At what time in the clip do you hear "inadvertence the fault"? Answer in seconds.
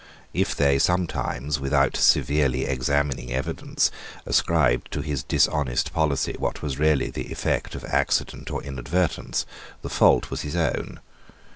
8.63-10.31